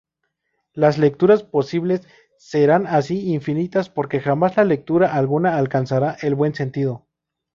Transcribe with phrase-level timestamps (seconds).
[0.73, 2.01] Las lecturas posibles
[2.39, 7.05] serán así infinitas porque jamás lectura alguna alcanzará el buen sentido.